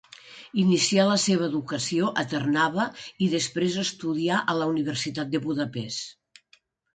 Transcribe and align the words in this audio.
Inicià 0.59 1.03
la 1.09 1.17
seva 1.23 1.43
educació 1.47 2.09
a 2.21 2.23
Trnava 2.31 2.87
i 3.27 3.27
després 3.35 3.77
estudià 3.83 4.41
a 4.55 4.57
la 4.63 4.71
Universitat 4.73 5.31
de 5.37 5.43
Budapest. 5.45 6.43